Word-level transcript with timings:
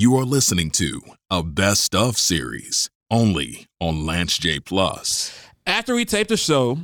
You 0.00 0.16
are 0.16 0.24
listening 0.24 0.70
to 0.74 1.00
a 1.28 1.42
best 1.42 1.92
of 1.92 2.18
series 2.18 2.88
only 3.10 3.66
on 3.80 4.06
Lance 4.06 4.38
J 4.38 4.60
Plus. 4.60 5.36
After 5.66 5.96
we 5.96 6.04
taped 6.04 6.28
the 6.28 6.36
show, 6.36 6.78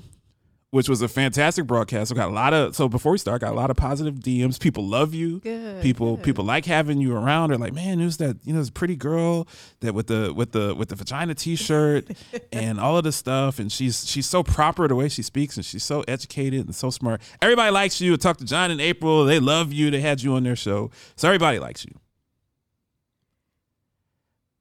which 0.72 0.88
was 0.88 1.00
a 1.00 1.06
fantastic 1.06 1.64
broadcast, 1.64 2.10
I 2.10 2.16
got 2.16 2.30
a 2.30 2.32
lot 2.32 2.52
of 2.52 2.74
so 2.74 2.88
before 2.88 3.12
we 3.12 3.18
start, 3.18 3.42
got 3.42 3.52
a 3.52 3.54
lot 3.54 3.70
of 3.70 3.76
positive 3.76 4.16
DMs. 4.16 4.58
People 4.58 4.84
love 4.84 5.14
you. 5.14 5.38
Good, 5.38 5.80
people 5.80 6.16
good. 6.16 6.24
people 6.24 6.44
like 6.44 6.64
having 6.64 7.00
you 7.00 7.14
around. 7.14 7.50
They're 7.50 7.58
like, 7.58 7.72
man, 7.72 8.00
who's 8.00 8.16
that? 8.16 8.36
You 8.42 8.52
know, 8.52 8.58
this 8.58 8.70
pretty 8.70 8.96
girl 8.96 9.46
that 9.78 9.94
with 9.94 10.08
the 10.08 10.34
with 10.34 10.50
the 10.50 10.74
with 10.74 10.88
the 10.88 10.96
vagina 10.96 11.36
T-shirt 11.36 12.10
and 12.52 12.80
all 12.80 12.98
of 12.98 13.04
this 13.04 13.14
stuff. 13.14 13.60
And 13.60 13.70
she's 13.70 14.10
she's 14.10 14.26
so 14.26 14.42
proper 14.42 14.88
the 14.88 14.96
way 14.96 15.08
she 15.08 15.22
speaks, 15.22 15.56
and 15.56 15.64
she's 15.64 15.84
so 15.84 16.02
educated 16.08 16.66
and 16.66 16.74
so 16.74 16.90
smart. 16.90 17.22
Everybody 17.40 17.70
likes 17.70 18.00
you. 18.00 18.14
I 18.14 18.16
talked 18.16 18.40
to 18.40 18.44
John 18.44 18.72
and 18.72 18.80
April. 18.80 19.24
They 19.24 19.38
love 19.38 19.72
you. 19.72 19.92
They 19.92 20.00
had 20.00 20.20
you 20.20 20.34
on 20.34 20.42
their 20.42 20.56
show, 20.56 20.90
so 21.14 21.28
everybody 21.28 21.60
likes 21.60 21.84
you. 21.84 21.94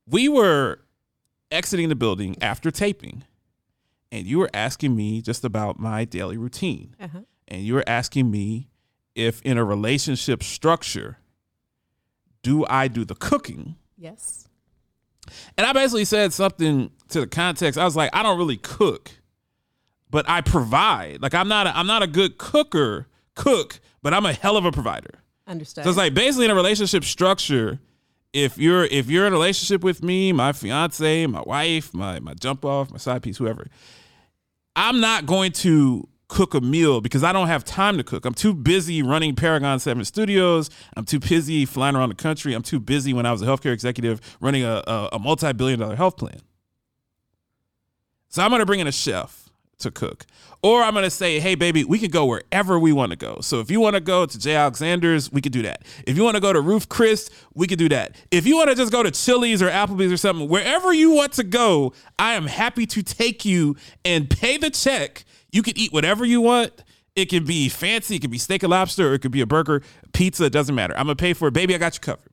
We 0.08 0.28
were 0.28 0.80
exiting 1.52 1.90
the 1.90 1.96
building 1.96 2.36
after 2.42 2.72
taping, 2.72 3.24
and 4.12 4.26
you 4.26 4.40
were 4.40 4.50
asking 4.54 4.96
me 4.96 5.22
just 5.22 5.44
about 5.44 5.80
my 5.80 6.06
daily 6.06 6.38
routine. 6.38 6.96
Uh-huh. 7.00 7.20
And 7.48 7.62
you 7.62 7.74
were 7.76 7.84
asking 7.88 8.32
me 8.32 8.70
if 9.16 9.42
in 9.44 9.58
a 9.58 9.64
relationship 9.64 10.44
structure, 10.44 11.18
do 12.42 12.66
I 12.68 12.88
do 12.88 13.06
the 13.06 13.16
cooking? 13.16 13.76
Yes. 13.98 14.48
And 15.58 15.66
I 15.66 15.74
basically 15.74 16.06
said 16.06 16.34
something 16.34 16.92
to 17.10 17.22
the 17.22 17.28
context. 17.28 17.80
I 17.80 17.86
was 17.86 17.96
like, 17.96 18.10
I 18.14 18.24
don't 18.24 18.38
really 18.38 18.58
cook, 18.58 19.12
but 20.10 20.28
I 20.28 20.42
provide. 20.42 21.22
Like 21.22 21.34
I'm 21.34 21.48
not 21.48 21.68
a, 21.68 21.78
I'm 21.78 21.88
not 21.88 22.04
a 22.04 22.08
good 22.08 22.38
cooker, 22.38 23.08
cook, 23.36 23.80
but 24.02 24.14
I'm 24.14 24.26
a 24.26 24.34
hell 24.34 24.58
of 24.58 24.66
a 24.66 24.72
provider. 24.72 25.24
Understand. 25.48 25.86
So 25.86 25.90
it's 25.90 25.98
like 25.98 26.14
basically 26.14 26.46
in 26.46 26.52
a 26.52 26.56
relationship 26.56 27.04
structure, 27.04 27.80
if 28.34 28.58
you're 28.58 28.86
if 28.86 29.10
you're 29.10 29.26
in 29.28 29.34
a 29.34 29.36
relationship 29.36 29.84
with 29.84 30.04
me, 30.04 30.34
my 30.34 30.52
fiance, 30.52 31.26
my 31.28 31.42
wife, 31.46 31.94
my 31.94 32.20
my 32.20 32.34
jump 32.34 32.66
off, 32.66 32.92
my 32.92 32.98
side 32.98 33.22
piece, 33.22 33.38
whoever, 33.38 33.68
I'm 34.76 35.00
not 35.00 35.26
going 35.26 35.52
to 35.54 36.08
cook 36.28 36.56
a 36.56 36.62
meal 36.62 37.00
because 37.00 37.24
I 37.24 37.32
don't 37.32 37.48
have 37.48 37.64
time 37.64 37.98
to 37.98 38.04
cook. 38.04 38.26
I'm 38.26 38.34
too 38.34 38.56
busy 38.56 39.04
running 39.04 39.36
Paragon 39.36 39.80
7 39.80 40.04
Studios. 40.04 40.72
I'm 40.98 41.06
too 41.06 41.20
busy 41.20 41.66
flying 41.66 41.96
around 41.96 42.10
the 42.10 42.16
country. 42.16 42.56
I'm 42.56 42.64
too 42.64 42.80
busy 42.80 43.14
when 43.14 43.28
I 43.28 43.32
was 43.32 43.44
a 43.44 43.46
healthcare 43.46 43.72
executive 43.72 44.20
running 44.42 44.64
a, 44.64 44.82
a, 44.88 45.10
a 45.14 45.20
multi 45.20 45.54
billion 45.54 45.80
dollar 45.80 45.96
health 45.96 46.18
plan. 46.18 46.40
So 48.30 48.42
I'm 48.42 48.50
going 48.50 48.62
to 48.62 48.66
bring 48.66 48.80
in 48.80 48.88
a 48.88 48.92
chef 48.92 49.43
to 49.84 49.92
cook. 49.92 50.26
Or 50.62 50.82
I'm 50.82 50.94
going 50.94 51.04
to 51.04 51.10
say, 51.10 51.40
hey, 51.40 51.56
baby, 51.56 51.84
we 51.84 52.00
can 52.00 52.10
go 52.10 52.26
wherever 52.26 52.80
we 52.80 52.94
want 52.94 53.12
to 53.12 53.16
go. 53.16 53.40
So 53.42 53.60
if 53.60 53.70
you 53.70 53.80
want 53.80 53.96
to 53.96 54.00
go 54.00 54.26
to 54.26 54.40
J. 54.40 54.56
Alexander's, 54.56 55.32
we 55.32 55.42
could 55.42 55.52
do 55.52 55.62
that. 55.64 55.84
If 56.08 56.18
you 56.18 56.24
want 56.24 56.36
to 56.36 56.42
go 56.42 56.54
to 56.54 56.62
Ruth 56.62 56.90
Chris, 56.90 57.30
we 57.54 57.68
could 57.68 57.80
do 57.80 57.90
that. 57.90 58.16
If 58.32 58.46
you 58.48 58.56
want 58.56 58.70
to 58.70 58.76
just 58.76 58.92
go 58.92 59.04
to 59.04 59.12
Chili's 59.12 59.62
or 59.62 59.70
Applebee's 59.70 60.12
or 60.12 60.18
something, 60.18 60.48
wherever 60.48 60.94
you 60.94 61.12
want 61.12 61.34
to 61.34 61.44
go, 61.44 61.94
I 62.18 62.34
am 62.34 62.48
happy 62.48 62.86
to 62.88 63.04
take 63.04 63.46
you 63.46 63.76
and 64.06 64.30
pay 64.30 64.58
the 64.58 64.70
check. 64.70 65.26
You 65.52 65.62
can 65.62 65.78
eat 65.78 65.92
whatever 65.92 66.26
you 66.26 66.42
want. 66.42 66.72
It 67.16 67.30
can 67.30 67.46
be 67.46 67.70
fancy, 67.70 68.16
it 68.16 68.20
could 68.22 68.32
be 68.32 68.40
steak 68.40 68.64
and 68.64 68.72
lobster, 68.72 69.12
or 69.12 69.14
it 69.14 69.20
could 69.20 69.32
be 69.32 69.42
a 69.42 69.46
burger, 69.46 69.84
pizza, 70.14 70.46
it 70.46 70.52
doesn't 70.52 70.74
matter. 70.74 70.98
I'm 70.98 71.06
going 71.06 71.16
to 71.16 71.22
pay 71.22 71.34
for 71.34 71.48
it. 71.50 71.54
Baby, 71.54 71.76
I 71.76 71.78
got 71.78 71.94
you 71.94 72.00
covered. 72.00 72.28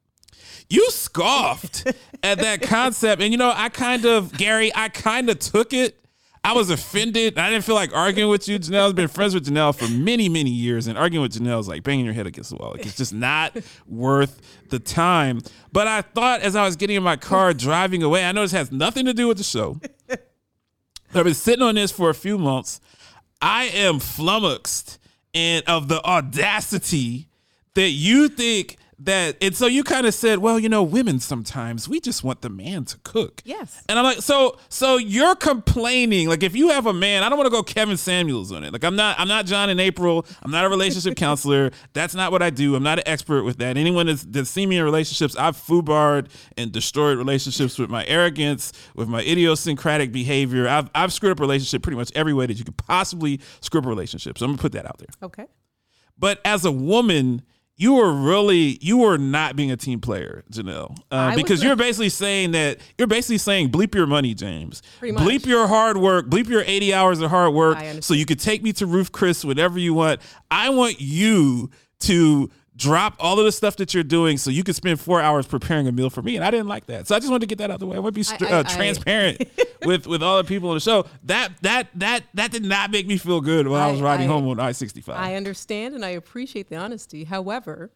You 0.71 0.89
scoffed 0.91 1.87
at 2.23 2.39
that 2.39 2.63
concept. 2.63 3.21
And 3.21 3.33
you 3.33 3.39
know, 3.39 3.53
I 3.55 3.69
kind 3.69 4.07
of, 4.07 4.33
Gary, 4.33 4.73
I 4.75 4.89
kind 4.89 5.29
of 5.29 5.39
took 5.39 5.73
it. 5.73 5.99
I 6.43 6.53
was 6.55 6.71
offended. 6.71 7.39
I 7.39 7.51
didn't 7.51 7.65
feel 7.65 7.75
like 7.75 7.95
arguing 7.95 8.31
with 8.31 8.49
you. 8.49 8.59
Janelle. 8.59 8.89
I've 8.89 8.95
been 8.95 9.09
friends 9.09 9.35
with 9.35 9.47
Janelle 9.47 9.75
for 9.77 9.89
many, 9.89 10.29
many 10.29 10.51
years, 10.51 10.87
and 10.87 10.97
arguing 10.97 11.23
with 11.23 11.33
Janelle 11.33 11.61
is 11.61 11.69
like 11.69 11.83
banging 11.83 12.05
your 12.05 12.15
head 12.15 12.27
against 12.27 12.51
the 12.51 12.57
wall. 12.57 12.71
Like, 12.73 12.87
it's 12.87 12.97
just 12.97 13.13
not 13.13 13.57
worth 13.87 14.41
the 14.71 14.79
time. 14.79 15.43
But 15.71 15.87
I 15.87 16.01
thought 16.01 16.41
as 16.41 16.57
I 16.57 16.65
was 16.65 16.77
getting 16.77 16.97
in 16.97 17.03
my 17.03 17.17
car 17.17 17.53
driving 17.53 18.03
away, 18.03 18.25
I 18.25 18.33
know 18.33 18.43
this 18.43 18.53
has 18.53 18.73
nothing 18.73 19.05
to 19.05 19.13
do 19.13 19.29
with 19.29 19.37
the 19.37 19.45
show. 19.45 19.81
I've 21.15 21.25
been 21.25 21.35
sitting 21.35 21.63
on 21.63 21.75
this 21.75 21.93
for 21.93 22.09
a 22.09 22.15
few 22.15 22.39
months. 22.39 22.81
I 23.43 23.65
am 23.65 23.99
flummoxed 23.99 24.99
and 25.35 25.65
of 25.67 25.89
the 25.89 26.03
audacity 26.05 27.29
that 27.75 27.91
you 27.91 28.29
think 28.29 28.77
that 29.01 29.37
and 29.41 29.57
so 29.57 29.67
you 29.67 29.83
kind 29.83 30.07
of 30.07 30.15
said, 30.15 30.39
well, 30.39 30.59
you 30.59 30.69
know, 30.69 30.83
women 30.83 31.21
sometimes 31.21 31.89
we 31.89 32.01
just 32.01 32.23
want 32.23 32.43
the 32.43 32.51
man 32.51 32.85
to 32.85 32.99
cook. 32.99 33.41
Yes. 33.45 33.83
And 33.89 33.99
I'm 33.99 34.05
like, 34.05 34.19
so 34.19 34.59
so 34.69 34.99
you're 34.99 35.35
complaining 35.35 36.29
like 36.29 36.43
if 36.43 36.55
you 36.55 36.69
have 36.69 36.87
a 36.87 36.93
man, 36.93 37.23
I 37.23 37.29
don't 37.29 37.39
want 37.39 37.47
to 37.47 37.51
go 37.51 37.63
Kevin 37.63 37.97
Samuels 37.97 38.53
on 38.53 38.63
it. 38.63 38.73
Like 38.73 38.85
I'm 38.85 38.97
not 38.97 39.19
I'm 39.19 39.29
not 39.29 39.47
John 39.47 39.71
and 39.71 39.81
April. 39.81 40.27
I'm 40.43 40.51
not 40.51 40.65
a 40.65 40.69
relationship 40.69 41.17
counselor. 41.17 41.71
That's 41.95 42.15
not 42.15 42.31
what 42.31 42.43
I 42.43 42.51
do. 42.51 42.75
I'm 42.75 42.83
not 42.83 42.99
an 42.99 43.09
expert 43.09 43.45
with 43.45 43.57
that. 43.59 43.77
Anyone 43.77 44.07
that's, 44.07 44.23
that's 44.25 44.51
seen 44.51 44.69
me 44.69 44.77
in 44.77 44.85
relationships, 44.85 45.35
I've 45.37 45.57
foobarred 45.57 46.29
and 46.59 46.71
destroyed 46.71 47.17
relationships 47.17 47.79
with 47.79 47.89
my 47.89 48.05
arrogance, 48.07 48.73
with 48.95 49.09
my 49.09 49.23
idiosyncratic 49.23 50.13
behavior. 50.13 50.69
I've 50.69 50.91
I've 50.95 51.13
screwed 51.13 51.33
up 51.33 51.41
a 51.41 51.43
relationship 51.43 51.83
pretty 51.83 51.97
much 51.97 52.13
every 52.15 52.35
way 52.35 52.47
that 52.47 52.59
you 52.59 52.65
could 52.65 52.77
possibly 52.77 53.41
screw 53.61 53.81
up 53.81 53.87
a 53.87 53.89
relationship. 53.89 54.37
So 54.37 54.45
I'm 54.45 54.53
gonna 54.53 54.63
put 54.63 54.73
that 54.73 54.85
out 54.85 54.99
there. 54.99 55.09
Okay. 55.23 55.47
But 56.19 56.39
as 56.45 56.67
a 56.67 56.71
woman, 56.73 57.43
you 57.81 57.95
were 57.95 58.13
really 58.13 58.79
you 58.83 58.99
were 58.99 59.17
not 59.17 59.57
being 59.57 59.71
a 59.71 59.77
team 59.77 60.01
player, 60.01 60.45
Janelle, 60.53 60.99
uh, 61.11 61.31
because 61.35 61.63
you're 61.65 61.77
basically 61.77 62.11
saying 62.11 62.51
that 62.51 62.79
you're 62.99 63.09
basically 63.09 63.39
saying 63.39 63.71
bleep 63.71 63.95
your 63.95 64.07
money, 64.07 64.35
James. 64.35 64.83
Bleep 65.23 65.47
your 65.47 65.67
hard 65.67 65.97
work. 65.97 66.27
Bleep 66.27 66.47
your 66.49 66.63
80 66.67 66.93
hours 66.93 67.21
of 67.23 67.31
hard 67.31 67.55
work, 67.55 67.79
so 68.03 68.13
you 68.13 68.27
could 68.27 68.39
take 68.39 68.63
me 68.63 68.75
to 68.75 68.85
Ruth 68.87 69.13
Chris 69.13 69.47
whenever 69.47 69.79
you 69.79 69.95
want. 69.95 70.21
I 70.51 70.69
want 70.69 71.01
you 71.01 71.71
to 72.01 72.51
drop 72.81 73.15
all 73.21 73.39
of 73.39 73.45
the 73.45 73.53
stuff 73.53 73.77
that 73.77 73.93
you're 73.93 74.03
doing 74.03 74.39
so 74.39 74.51
you 74.51 74.65
could 74.65 74.75
spend 74.75 74.99
four 74.99 75.21
hours 75.21 75.47
preparing 75.47 75.87
a 75.87 75.93
meal 75.93 76.09
for 76.11 76.23
me. 76.23 76.35
And 76.37 76.45
i 76.45 76.51
didn't 76.51 76.67
like 76.69 76.87
that. 76.87 77.07
So 77.07 77.15
i 77.15 77.19
just 77.19 77.31
wanted 77.31 77.41
to 77.41 77.47
get 77.47 77.59
that 77.59 77.71
out 77.71 77.75
of 77.75 77.81
the 77.81 77.87
way. 77.87 77.97
I 77.97 78.01
want 78.01 78.15
to 78.15 78.19
be 78.19 78.23
str- 78.23 78.47
I- 78.47 78.49
I- 78.49 78.53
uh, 78.61 78.63
transparent 78.65 79.43
with 79.85 80.07
with 80.07 80.23
all 80.23 80.39
the 80.39 80.45
people 80.45 80.71
on 80.71 80.77
the 80.77 80.81
show. 80.81 81.05
That 81.25 81.53
that 81.63 81.89
that 81.97 82.25
that 82.35 82.51
did 82.51 82.65
not 82.65 82.91
make 82.91 83.07
me 83.07 83.19
feel 83.19 83.41
good 83.41 83.69
while 83.69 83.89
i, 83.89 83.93
was 83.93 84.01
riding 84.01 84.29
I- 84.29 84.33
home 84.33 84.49
on 84.49 84.59
i-65 84.59 85.11
I 85.15 85.35
understand 85.37 85.95
and 85.95 86.05
I 86.05 86.11
appreciate 86.11 86.69
the 86.71 86.77
honesty. 86.77 87.25
However, 87.25 87.91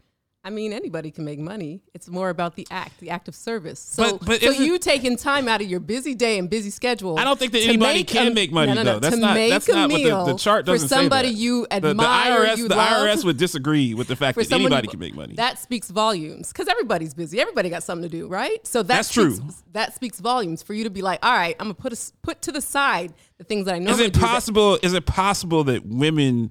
I 0.47 0.51
mean, 0.51 0.75
anybody 0.75 1.11
can 1.11 1.25
make 1.25 1.39
money. 1.39 1.81
It's 1.95 2.07
more 2.07 2.29
about 2.29 2.55
the 2.55 2.67
act, 2.71 3.01
the 3.01 3.09
act 3.09 3.29
of 3.29 3.35
service. 3.35 3.81
So, 3.81 4.19
But- 4.19 4.27
but 4.27 4.41
so 4.43 4.51
you 4.51 4.79
taking 4.79 5.17
time 5.17 5.49
out 5.49 5.63
of 5.63 5.71
your 5.71 5.81
busy 5.81 6.15
day 6.15 6.39
and 6.39 6.51
busy 6.51 6.69
schedule. 6.69 7.19
I 7.19 7.25
don't 7.25 7.39
think 7.39 7.53
that 7.53 7.63
anybody 7.63 8.05
can 8.05 8.27
a- 8.29 8.35
make 8.35 8.53
money 8.53 8.69
no, 8.75 8.75
no, 8.75 8.83
no, 8.83 8.93
though. 8.93 9.01
That's 9.01 9.15
to 9.15 9.21
not 9.23 9.35
make 9.35 9.51
that's 9.51 9.67
a 9.71 9.73
not 9.73 9.91
what 9.91 10.03
the, 10.03 10.33
the 10.33 10.39
chart 10.39 10.67
doesn't 10.67 10.87
for 10.87 10.95
somebody 10.95 11.29
say 11.29 11.35
that. 11.35 11.41
you 11.41 11.67
The- 11.71 11.81
the, 11.81 11.95
IRS 11.95 12.57
you 12.59 12.69
the 12.69 12.77
love. 12.77 13.07
IRS 13.07 13.25
would 13.25 13.39
disagree 13.39 13.95
with 13.95 14.07
the 14.07 14.17
fact 14.17 14.37
that 14.37 14.53
anybody 14.53 14.87
can 14.87 15.01
make 15.01 15.15
money. 15.15 15.35
That 15.35 15.59
speaks 15.59 15.91
volumes 15.91 16.49
because 16.49 16.69
everybody's 16.69 17.15
busy. 17.15 17.41
Everybody 17.41 17.71
got 17.71 17.83
something 17.83 18.09
to 18.11 18.15
do, 18.15 18.29
right? 18.29 18.67
So 18.67 18.83
that 18.83 18.89
That's 18.89 19.09
speaks, 19.09 19.39
true. 19.39 19.49
That 19.73 19.95
speaks 19.95 20.21
volumes 20.21 20.63
for 20.63 20.75
you 20.75 20.85
to 20.85 20.91
be 20.91 21.01
like, 21.01 21.25
all 21.25 21.33
right, 21.33 21.57
I'm 21.59 21.65
gonna 21.69 21.75
put 21.75 21.95
a 21.95 22.13
put 22.23 22.43
to 22.43 22.53
the 22.53 22.61
side 22.61 23.15
the 23.39 23.45
things 23.45 23.65
that 23.65 23.77
I 23.77 23.79
know. 23.79 23.91
is 23.93 23.99
it 23.99 24.13
possible? 24.13 24.79
Is 24.83 24.93
it 24.93 25.07
possible 25.07 25.65
that 25.65 25.87
women 25.87 26.51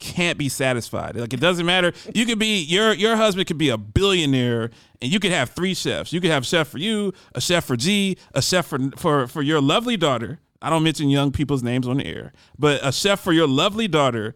can't 0.00 0.38
be 0.38 0.48
satisfied? 0.48 1.16
Like 1.16 1.32
it 1.32 1.40
doesn't 1.40 1.66
matter. 1.66 1.92
You 2.14 2.26
could 2.26 2.38
be 2.38 2.62
your 2.62 2.92
your 2.92 3.16
husband 3.16 3.46
could 3.46 3.58
be 3.58 3.68
a 3.68 3.78
billionaire, 3.78 4.70
and 5.00 5.12
you 5.12 5.20
could 5.20 5.30
have 5.30 5.50
three 5.50 5.74
chefs. 5.74 6.12
You 6.12 6.20
could 6.20 6.30
have 6.30 6.42
a 6.42 6.46
chef 6.46 6.68
for 6.68 6.78
you, 6.78 7.12
a 7.34 7.40
chef 7.40 7.64
for 7.64 7.76
G, 7.76 8.16
a 8.34 8.42
chef 8.42 8.66
for 8.66 8.78
for 8.96 9.26
for 9.28 9.42
your 9.42 9.60
lovely 9.60 9.96
daughter. 9.96 10.40
I 10.62 10.68
don't 10.70 10.82
mention 10.82 11.08
young 11.08 11.32
people's 11.32 11.62
names 11.62 11.86
on 11.86 11.98
the 11.98 12.06
air, 12.06 12.32
but 12.58 12.80
a 12.82 12.92
chef 12.92 13.20
for 13.20 13.32
your 13.32 13.46
lovely 13.46 13.88
daughter. 13.88 14.34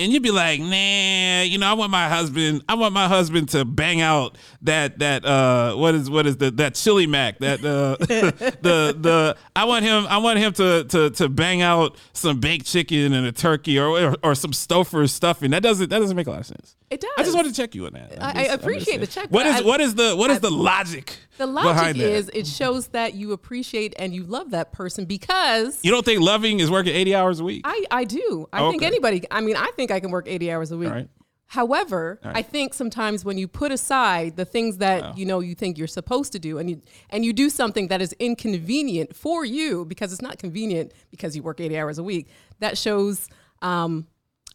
And 0.00 0.12
you'd 0.12 0.24
be 0.24 0.32
like, 0.32 0.58
nah, 0.58 1.42
you 1.42 1.56
know, 1.56 1.68
I 1.68 1.74
want 1.74 1.92
my 1.92 2.08
husband, 2.08 2.64
I 2.68 2.74
want 2.74 2.94
my 2.94 3.06
husband 3.06 3.50
to 3.50 3.64
bang 3.64 4.00
out 4.00 4.36
that 4.62 4.98
that 4.98 5.24
uh 5.24 5.76
what 5.76 5.94
is 5.94 6.10
what 6.10 6.26
is 6.26 6.36
the 6.36 6.50
that 6.52 6.74
chili 6.74 7.06
mac, 7.06 7.38
that 7.38 7.64
uh 7.64 7.94
the 8.06 8.96
the 8.98 9.36
I 9.54 9.64
want 9.66 9.84
him 9.84 10.04
I 10.08 10.18
want 10.18 10.40
him 10.40 10.52
to 10.54 10.82
to 10.82 11.10
to 11.10 11.28
bang 11.28 11.62
out 11.62 11.96
some 12.12 12.40
baked 12.40 12.66
chicken 12.66 13.12
and 13.12 13.24
a 13.24 13.30
turkey 13.30 13.78
or 13.78 13.88
or, 13.88 14.16
or 14.24 14.34
some 14.34 14.50
Stouffer 14.50 15.08
stuffing. 15.08 15.52
That 15.52 15.62
doesn't 15.62 15.90
that 15.90 16.00
doesn't 16.00 16.16
make 16.16 16.26
a 16.26 16.30
lot 16.32 16.40
of 16.40 16.46
sense. 16.46 16.74
It 16.90 17.00
does. 17.00 17.10
I 17.16 17.22
just 17.22 17.34
wanted 17.34 17.48
to 17.48 17.54
check 17.60 17.74
you 17.74 17.86
on 17.86 17.94
that. 17.94 18.12
I'm 18.20 18.22
I- 18.22 18.28
I 18.28 18.32
just- 18.44 18.50
I'm 18.52 18.60
appreciate 18.60 19.00
the 19.00 19.06
check, 19.06 19.28
What 19.30 19.46
is 19.46 19.56
I- 19.56 19.60
what 19.62 19.80
is 19.80 19.94
the 19.94 20.14
what 20.14 20.30
is 20.30 20.36
I- 20.36 20.40
the 20.40 20.50
logic? 20.50 21.16
The 21.38 21.46
logic 21.46 21.96
that? 21.96 21.96
is 21.96 22.30
it 22.34 22.46
shows 22.46 22.88
that 22.88 23.14
you 23.14 23.32
appreciate 23.32 23.94
and 23.98 24.14
you 24.14 24.22
love 24.24 24.50
that 24.50 24.72
person 24.72 25.04
because 25.06 25.80
you 25.82 25.90
don't 25.90 26.04
think 26.04 26.20
loving 26.20 26.60
is 26.60 26.70
working 26.70 26.94
80 26.94 27.14
hours 27.14 27.40
a 27.40 27.44
week? 27.44 27.62
I, 27.64 27.84
I 27.90 28.04
do. 28.04 28.48
I 28.52 28.60
Oh, 28.62 28.70
think 28.70 28.82
okay. 28.82 28.86
anybody, 28.86 29.24
I 29.30 29.40
mean, 29.40 29.56
I 29.56 29.70
think 29.76 29.90
I 29.90 29.98
can 29.98 30.10
work 30.10 30.28
80 30.28 30.52
hours 30.52 30.70
a 30.70 30.76
week. 30.76 30.90
Right. 30.90 31.08
However, 31.46 32.20
right. 32.24 32.36
I 32.36 32.42
think 32.42 32.74
sometimes 32.74 33.24
when 33.24 33.38
you 33.38 33.46
put 33.48 33.70
aside 33.70 34.36
the 34.36 34.44
things 34.44 34.78
that 34.78 35.16
you 35.16 35.24
know 35.26 35.40
you 35.40 35.54
think 35.54 35.78
you're 35.78 35.86
supposed 35.86 36.32
to 36.32 36.38
do, 36.38 36.58
and 36.58 36.68
you 36.68 36.82
and 37.10 37.24
you 37.24 37.32
do 37.32 37.48
something 37.50 37.88
that 37.88 38.02
is 38.02 38.12
inconvenient 38.18 39.14
for 39.14 39.44
you 39.44 39.84
because 39.84 40.12
it's 40.12 40.22
not 40.22 40.38
convenient 40.38 40.92
because 41.10 41.36
you 41.36 41.42
work 41.42 41.60
80 41.60 41.78
hours 41.78 41.98
a 41.98 42.02
week, 42.02 42.28
that 42.60 42.76
shows 42.78 43.28
um, 43.62 44.06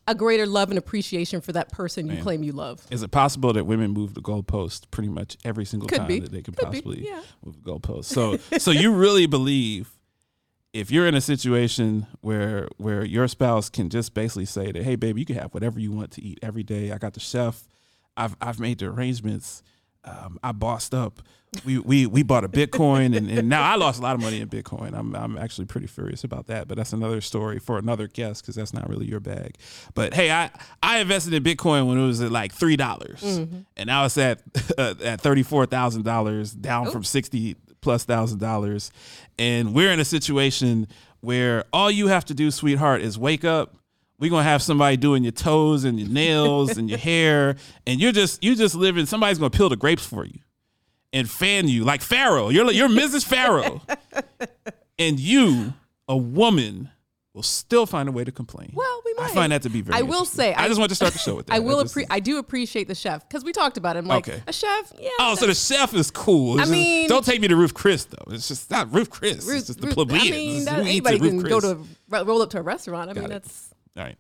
a 0.10 0.16
greater 0.16 0.48
love 0.48 0.70
and 0.70 0.78
appreciation 0.80 1.40
for 1.40 1.52
that 1.52 1.72
person 1.72 2.08
you 2.08 2.22
claim 2.22 2.44
you 2.44 2.52
love. 2.52 2.86
Is 2.90 3.04
it 3.04 3.12
possible 3.12 3.54
that 3.54 3.66
women 3.66 3.92
move 3.92 4.16
the 4.16 4.22
goalpost 4.22 4.90
pretty 4.90 5.10
much 5.10 5.38
every 5.46 5.66
single 5.66 5.88
Could 5.88 6.00
time 6.00 6.08
be. 6.08 6.20
that 6.20 6.32
they 6.32 6.42
could, 6.42 6.58
Could 6.58 6.66
possibly 6.66 7.06
yeah. 7.06 7.22
move 7.46 7.64
the 7.64 7.72
goalpost? 7.72 8.06
So, 8.06 8.38
so 8.58 8.72
you 8.72 8.92
really 8.94 9.28
believe 9.28 9.92
if 10.74 10.90
you're 10.90 11.08
in 11.08 11.16
a 11.16 11.22
situation 11.22 12.08
where 12.22 12.68
where 12.78 13.06
your 13.06 13.28
spouse 13.28 13.70
can 13.70 13.90
just 13.90 14.14
basically 14.14 14.46
say 14.46 14.72
that, 14.72 14.84
hey, 14.84 14.96
baby, 14.96 15.22
you 15.22 15.26
can 15.26 15.36
have 15.36 15.54
whatever 15.54 15.80
you 15.80 15.92
want 15.92 16.12
to 16.12 16.24
eat 16.24 16.40
every 16.42 16.64
day. 16.64 16.92
I 16.92 16.98
got 16.98 17.14
the 17.14 17.20
chef. 17.20 17.68
I've 18.18 18.36
I've 18.42 18.60
made 18.60 18.80
the 18.80 18.88
arrangements. 18.88 19.62
Um, 20.06 20.40
I 20.44 20.52
bossed 20.52 20.94
up. 20.94 21.22
We, 21.66 21.80
we 21.80 22.06
we 22.06 22.22
bought 22.22 22.44
a 22.44 22.48
Bitcoin 22.48 23.18
and, 23.18 23.28
and 23.28 23.50
now 23.50 23.64
I 23.64 23.76
lost 23.76 23.98
a 23.98 24.04
lot 24.04 24.14
of 24.14 24.22
money 24.22 24.40
in 24.40 24.48
Bitcoin. 24.50 24.94
I'm 24.94 25.16
I'm 25.16 25.36
actually 25.36 25.66
pretty 25.66 25.88
furious 25.88 26.24
about 26.24 26.46
that, 26.46 26.68
but 26.68 26.78
that's 26.78 26.94
another 26.94 27.22
story 27.22 27.58
for 27.58 27.80
another 27.80 28.06
guest 28.08 28.44
because 28.44 28.54
that's 28.54 28.72
not 28.72 28.88
really 28.88 29.08
your 29.08 29.20
bag. 29.20 29.56
But 29.96 30.14
hey, 30.14 30.30
I 30.30 30.52
I 30.84 31.00
invested 31.00 31.34
in 31.34 31.44
Bitcoin 31.44 31.88
when 31.88 31.98
it 31.98 32.06
was 32.06 32.22
at 32.22 32.32
like 32.32 32.54
three 32.54 32.76
dollars, 32.76 33.22
Mm-hmm. 33.24 33.62
and 33.78 33.88
now 33.88 34.06
it's 34.06 34.16
at 34.20 34.44
uh, 34.78 34.94
at 35.04 35.22
thirty 35.22 35.42
four 35.42 35.66
thousand 35.66 36.04
dollars, 36.04 36.52
down 36.52 36.88
Oh. 36.88 36.92
from 36.92 37.04
sixty 37.04 37.56
plus 37.82 38.04
thousand 38.04 38.38
dollars, 38.38 38.92
and 39.40 39.74
we're 39.74 39.92
in 39.92 40.00
a 40.00 40.06
situation 40.06 40.88
where 41.22 41.66
all 41.74 41.90
you 41.90 42.10
have 42.10 42.26
to 42.26 42.36
do, 42.36 42.52
sweetheart, 42.52 43.02
is 43.02 43.18
wake 43.18 43.44
up. 43.44 43.76
We're 44.20 44.30
gonna 44.30 44.44
have 44.44 44.62
somebody 44.62 44.98
doing 44.98 45.24
your 45.24 45.32
toes 45.32 45.86
and 45.86 46.00
your 46.00 46.10
nails 46.10 46.78
and 46.78 46.90
your 46.90 47.00
hair, 47.00 47.56
and 47.88 48.00
you're 48.02 48.12
just 48.12 48.44
you 48.44 48.56
just 48.56 48.76
living. 48.76 49.06
Somebody's 49.06 49.38
gonna 49.38 49.50
peel 49.50 49.70
the 49.70 49.78
grapes 49.78 50.06
for 50.06 50.26
you 50.26 50.40
and 51.14 51.30
fan 51.30 51.68
you 51.68 51.86
like 51.86 52.02
Pharaoh. 52.02 52.50
You're 52.50 52.66
like 52.66 52.76
you're 52.76 52.90
Mrs. 52.90 53.26
Pharaoh, 53.26 53.82
and 55.00 55.20
you, 55.20 55.74
a 56.08 56.18
woman, 56.18 56.90
will 57.34 57.44
still 57.44 57.86
find 57.86 58.10
a 58.10 58.12
way 58.12 58.24
to 58.26 58.32
complain. 58.32 58.72
Well, 58.76 59.02
we 59.06 59.14
I 59.18 59.22
might. 59.28 59.32
find 59.34 59.52
that 59.54 59.62
to 59.62 59.70
be 59.70 59.82
very. 59.82 59.98
I 60.00 60.02
will 60.02 60.26
say, 60.26 60.54
I, 60.54 60.66
I- 60.66 60.68
just 60.68 60.80
want 60.80 60.90
to 60.90 60.96
start 60.96 61.14
the 61.14 61.20
show 61.20 61.36
with 61.36 61.46
that. 61.48 61.54
I 61.54 61.60
will. 61.60 61.82
just- 61.84 61.96
Appre- 61.96 62.08
I 62.10 62.20
do 62.20 62.40
appreciate 62.40 62.88
the 62.90 62.96
chef 62.96 63.28
because 63.28 63.46
we 63.46 63.54
talked 63.54 63.78
about 63.78 63.96
him. 63.96 64.06
Like 64.06 64.28
Okay. 64.28 64.44
a 64.48 64.52
chef, 64.52 64.92
yeah. 65.00 65.10
Oh, 65.22 65.36
so 65.36 65.48
the 65.48 65.56
chef 65.56 65.94
is 65.94 66.12
cool. 66.12 66.56
It's 66.60 66.62
I 66.62 66.64
just- 66.64 66.72
mean- 66.74 67.08
don't 67.08 67.24
take 67.26 67.40
me 67.40 67.48
to 67.48 67.56
Ruth 67.56 67.74
Chris 67.74 68.04
though. 68.06 68.34
It's 68.34 68.50
just 68.50 68.70
not 68.70 68.94
Ruth 68.94 69.10
Chris. 69.10 69.48
It's 69.48 69.68
just 69.68 69.80
the 69.80 69.88
plebeians. 69.88 70.28
I 70.28 70.32
mean, 70.32 70.66
that, 70.66 70.80
anybody 70.80 71.20
can 71.20 71.40
Chris. 71.40 71.50
go 71.52 71.60
to 71.62 71.84
ro- 72.10 72.24
roll 72.26 72.42
up 72.42 72.50
to 72.52 72.60
a 72.60 72.62
restaurant. 72.64 73.10
I 73.10 73.14
mean, 73.14 73.26
it. 73.26 73.30
that's 73.30 73.74
All 73.98 74.04
right. 74.04 74.18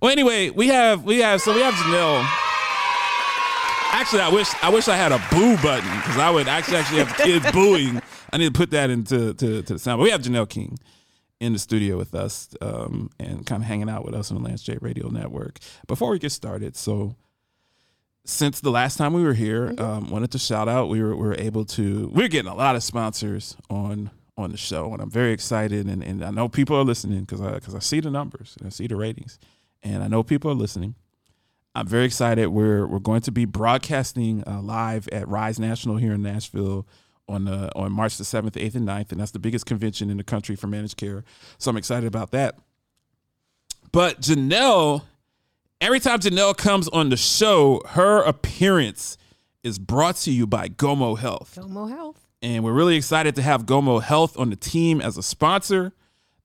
Well, 0.00 0.10
anyway, 0.10 0.50
we 0.50 0.68
have 0.68 1.04
we 1.04 1.18
have 1.18 1.40
so 1.40 1.54
we 1.54 1.60
have 1.60 1.74
Janelle. 1.74 2.26
Actually, 3.92 4.22
I 4.22 4.30
wish 4.32 4.48
I 4.62 4.70
wish 4.70 4.88
I 4.88 4.96
had 4.96 5.12
a 5.12 5.22
boo 5.30 5.56
button 5.62 5.90
because 5.96 6.16
I 6.16 6.30
would 6.30 6.48
actually 6.48 6.78
actually 6.78 7.04
have 7.04 7.16
kids 7.16 7.50
booing. 7.52 8.00
I 8.32 8.38
need 8.38 8.54
to 8.54 8.58
put 8.58 8.70
that 8.70 8.88
into 8.90 9.34
to, 9.34 9.62
to 9.62 9.72
the 9.74 9.78
sound. 9.78 9.98
But 9.98 10.04
we 10.04 10.10
have 10.10 10.22
Janelle 10.22 10.48
King 10.48 10.78
in 11.40 11.52
the 11.52 11.58
studio 11.58 11.96
with 11.96 12.14
us 12.14 12.48
um, 12.60 13.10
and 13.18 13.44
kind 13.44 13.62
of 13.62 13.66
hanging 13.66 13.90
out 13.90 14.04
with 14.04 14.14
us 14.14 14.30
on 14.30 14.40
the 14.40 14.48
Lance 14.48 14.62
J 14.62 14.78
Radio 14.80 15.08
Network. 15.08 15.58
Before 15.86 16.10
we 16.10 16.18
get 16.18 16.32
started, 16.32 16.76
so 16.76 17.16
since 18.24 18.60
the 18.60 18.70
last 18.70 18.96
time 18.96 19.12
we 19.12 19.22
were 19.22 19.34
here, 19.34 19.74
um, 19.78 20.10
wanted 20.10 20.30
to 20.32 20.38
shout 20.38 20.68
out 20.68 20.88
we 20.88 21.02
were 21.02 21.16
we 21.16 21.26
were 21.26 21.36
able 21.38 21.64
to 21.66 22.10
we're 22.14 22.28
getting 22.28 22.50
a 22.50 22.54
lot 22.54 22.76
of 22.76 22.82
sponsors 22.82 23.56
on 23.68 24.10
on 24.40 24.50
the 24.50 24.56
show, 24.56 24.92
and 24.92 25.02
I'm 25.02 25.10
very 25.10 25.32
excited, 25.32 25.86
and, 25.86 26.02
and 26.02 26.24
I 26.24 26.30
know 26.30 26.48
people 26.48 26.76
are 26.76 26.84
listening 26.84 27.20
because 27.20 27.40
I 27.40 27.52
because 27.52 27.74
I 27.74 27.78
see 27.78 28.00
the 28.00 28.10
numbers 28.10 28.56
and 28.58 28.66
I 28.66 28.70
see 28.70 28.86
the 28.86 28.96
ratings, 28.96 29.38
and 29.82 30.02
I 30.02 30.08
know 30.08 30.22
people 30.22 30.50
are 30.50 30.54
listening. 30.54 30.94
I'm 31.74 31.86
very 31.86 32.04
excited. 32.04 32.48
We're 32.48 32.86
we're 32.86 32.98
going 32.98 33.22
to 33.22 33.32
be 33.32 33.44
broadcasting 33.44 34.42
uh, 34.46 34.60
live 34.60 35.08
at 35.08 35.28
Rise 35.28 35.60
National 35.60 35.96
here 35.96 36.14
in 36.14 36.22
Nashville 36.22 36.86
on 37.28 37.44
the 37.44 37.70
on 37.76 37.92
March 37.92 38.16
the 38.16 38.24
seventh, 38.24 38.56
eighth, 38.56 38.74
and 38.74 38.86
9th, 38.86 39.12
and 39.12 39.20
that's 39.20 39.30
the 39.30 39.38
biggest 39.38 39.66
convention 39.66 40.10
in 40.10 40.16
the 40.16 40.24
country 40.24 40.56
for 40.56 40.66
managed 40.66 40.96
care. 40.96 41.24
So 41.58 41.70
I'm 41.70 41.76
excited 41.76 42.06
about 42.06 42.32
that. 42.32 42.58
But 43.92 44.20
Janelle, 44.20 45.02
every 45.80 46.00
time 46.00 46.20
Janelle 46.20 46.56
comes 46.56 46.88
on 46.88 47.08
the 47.08 47.16
show, 47.16 47.82
her 47.90 48.22
appearance 48.22 49.16
is 49.62 49.78
brought 49.78 50.16
to 50.16 50.32
you 50.32 50.46
by 50.46 50.68
Gomo 50.68 51.18
Health. 51.18 51.58
Gomo 51.58 51.88
Health. 51.88 52.26
And 52.42 52.64
we're 52.64 52.72
really 52.72 52.96
excited 52.96 53.34
to 53.36 53.42
have 53.42 53.66
Gomo 53.66 54.02
Health 54.02 54.38
on 54.38 54.50
the 54.50 54.56
team 54.56 55.00
as 55.00 55.18
a 55.18 55.22
sponsor. 55.22 55.92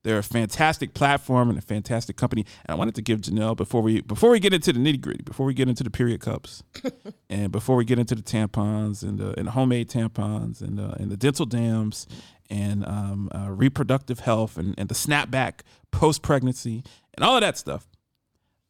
They're 0.02 0.18
a 0.18 0.22
fantastic 0.22 0.94
platform 0.94 1.48
and 1.48 1.58
a 1.58 1.62
fantastic 1.62 2.16
company. 2.16 2.44
And 2.64 2.74
I 2.74 2.78
wanted 2.78 2.94
to 2.94 3.02
give 3.02 3.22
Janelle 3.22 3.56
before 3.56 3.80
we 3.82 4.02
before 4.02 4.30
we 4.30 4.38
get 4.38 4.54
into 4.54 4.72
the 4.72 4.78
nitty 4.78 5.00
gritty, 5.00 5.22
before 5.24 5.46
we 5.46 5.54
get 5.54 5.68
into 5.68 5.82
the 5.82 5.90
period 5.90 6.20
cups, 6.20 6.62
and 7.30 7.50
before 7.50 7.74
we 7.74 7.84
get 7.84 7.98
into 7.98 8.14
the 8.14 8.22
tampons 8.22 9.02
and 9.02 9.18
the, 9.18 9.36
and 9.36 9.48
the 9.48 9.50
homemade 9.50 9.88
tampons 9.88 10.60
and 10.60 10.78
the, 10.78 10.92
and 10.92 11.10
the 11.10 11.16
dental 11.16 11.44
dams 11.44 12.06
and 12.48 12.86
um, 12.86 13.30
uh, 13.34 13.50
reproductive 13.50 14.20
health 14.20 14.56
and, 14.56 14.74
and 14.78 14.88
the 14.88 14.94
snapback 14.94 15.62
post 15.90 16.22
pregnancy 16.22 16.84
and 17.14 17.24
all 17.24 17.34
of 17.34 17.40
that 17.40 17.58
stuff. 17.58 17.88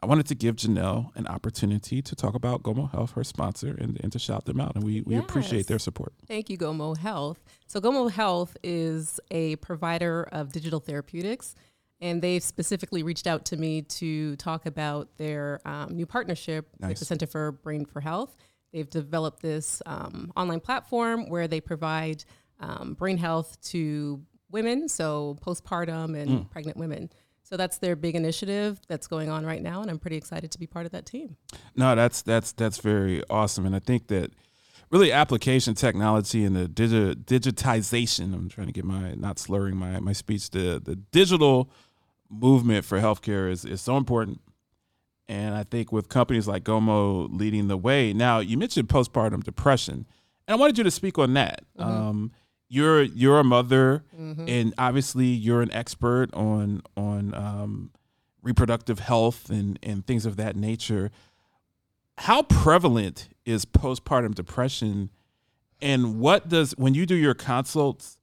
I 0.02 0.06
wanted 0.06 0.26
to 0.26 0.34
give 0.34 0.56
Janelle 0.56 1.16
an 1.16 1.26
opportunity 1.26 2.02
to 2.02 2.14
talk 2.14 2.34
about 2.34 2.62
Gomo 2.62 2.90
Health, 2.90 3.12
her 3.12 3.24
sponsor, 3.24 3.74
and, 3.80 3.98
and 4.02 4.12
to 4.12 4.18
shout 4.18 4.44
them 4.44 4.60
out. 4.60 4.74
And 4.74 4.84
we, 4.84 5.00
we 5.02 5.16
appreciate 5.16 5.66
their 5.68 5.78
support. 5.78 6.12
Thank 6.28 6.50
you, 6.50 6.58
Gomo 6.58 6.96
Health. 6.96 7.42
So, 7.66 7.80
Gomo 7.80 8.10
Health 8.10 8.56
is 8.62 9.18
a 9.30 9.56
provider 9.56 10.24
of 10.32 10.52
digital 10.52 10.80
therapeutics, 10.80 11.54
and 12.00 12.20
they've 12.20 12.42
specifically 12.42 13.02
reached 13.02 13.26
out 13.26 13.46
to 13.46 13.56
me 13.56 13.82
to 13.82 14.36
talk 14.36 14.66
about 14.66 15.16
their 15.16 15.60
um, 15.64 15.96
new 15.96 16.04
partnership 16.06 16.68
with 16.78 16.98
the 16.98 17.04
Center 17.06 17.26
for 17.26 17.52
Brain 17.52 17.86
for 17.86 18.00
Health. 18.00 18.36
They've 18.74 18.88
developed 18.88 19.40
this 19.40 19.80
um, 19.86 20.30
online 20.36 20.60
platform 20.60 21.30
where 21.30 21.48
they 21.48 21.62
provide 21.62 22.22
um, 22.60 22.92
brain 22.94 23.16
health 23.16 23.58
to 23.70 24.22
women, 24.50 24.88
so 24.90 25.38
postpartum 25.40 26.16
and 26.20 26.30
Mm. 26.30 26.50
pregnant 26.50 26.76
women. 26.76 27.08
So 27.48 27.56
that's 27.56 27.78
their 27.78 27.94
big 27.94 28.16
initiative 28.16 28.80
that's 28.88 29.06
going 29.06 29.28
on 29.28 29.46
right 29.46 29.62
now, 29.62 29.80
and 29.80 29.88
I'm 29.88 30.00
pretty 30.00 30.16
excited 30.16 30.50
to 30.50 30.58
be 30.58 30.66
part 30.66 30.84
of 30.84 30.90
that 30.90 31.06
team. 31.06 31.36
No, 31.76 31.94
that's 31.94 32.20
that's 32.22 32.50
that's 32.50 32.78
very 32.78 33.22
awesome, 33.30 33.64
and 33.64 33.76
I 33.76 33.78
think 33.78 34.08
that 34.08 34.32
really 34.90 35.12
application 35.12 35.74
technology 35.74 36.44
and 36.44 36.56
the 36.56 36.66
digi- 36.66 37.14
digitization. 37.14 38.34
I'm 38.34 38.48
trying 38.48 38.66
to 38.66 38.72
get 38.72 38.84
my 38.84 39.14
not 39.14 39.38
slurring 39.38 39.76
my 39.76 40.00
my 40.00 40.12
speech. 40.12 40.50
The 40.50 40.82
the 40.84 40.96
digital 40.96 41.70
movement 42.28 42.84
for 42.84 42.98
healthcare 42.98 43.48
is 43.48 43.64
is 43.64 43.80
so 43.80 43.96
important, 43.96 44.40
and 45.28 45.54
I 45.54 45.62
think 45.62 45.92
with 45.92 46.08
companies 46.08 46.48
like 46.48 46.64
Gomo 46.64 47.28
leading 47.30 47.68
the 47.68 47.76
way. 47.76 48.12
Now, 48.12 48.40
you 48.40 48.58
mentioned 48.58 48.88
postpartum 48.88 49.44
depression, 49.44 50.04
and 50.48 50.54
I 50.54 50.56
wanted 50.56 50.78
you 50.78 50.84
to 50.84 50.90
speak 50.90 51.16
on 51.16 51.34
that. 51.34 51.60
Um, 51.78 52.32
you're 52.68 53.02
you're 53.02 53.38
a 53.38 53.44
mother, 53.44 54.04
and 54.48 54.74
obviously 54.78 55.26
you're 55.26 55.62
an 55.62 55.72
expert 55.72 56.32
on 56.34 56.82
on 56.96 57.34
um, 57.34 57.90
reproductive 58.42 58.98
health 59.00 59.50
and 59.50 59.78
and 59.82 60.06
things 60.06 60.26
of 60.26 60.36
that 60.36 60.56
nature. 60.56 61.10
How 62.18 62.42
prevalent 62.42 63.28
is 63.44 63.64
postpartum 63.64 64.34
depression? 64.34 65.10
And 65.82 66.18
what 66.18 66.48
does 66.48 66.72
when 66.76 66.94
you 66.94 67.06
do 67.06 67.14
your 67.14 67.34
consults 67.34 68.18